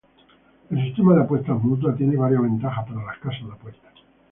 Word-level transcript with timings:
El 0.71 0.79
sistema 0.83 1.13
de 1.13 1.21
apuestas 1.21 1.61
mutuas 1.63 1.95
tiene 1.95 2.17
varias 2.17 2.41
ventajas 2.41 2.87
para 2.87 3.05
las 3.05 3.19
casas 3.19 3.45
de 3.45 3.51
apuestas. 3.53 3.93